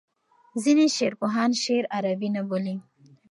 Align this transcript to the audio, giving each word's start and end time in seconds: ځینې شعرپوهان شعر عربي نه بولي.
ځینې 0.63 0.85
شعرپوهان 0.95 1.51
شعر 1.63 1.83
عربي 1.95 2.29
نه 2.35 2.41
بولي. 2.49 2.75